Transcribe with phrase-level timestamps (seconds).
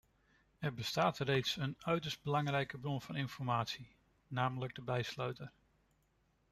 [0.59, 3.95] Er bestaat echter reeds een uiterst belangrijke bron van informatie,
[4.27, 5.51] namelijk de bijsluiter.